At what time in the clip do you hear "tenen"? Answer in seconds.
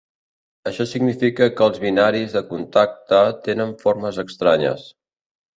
3.51-3.77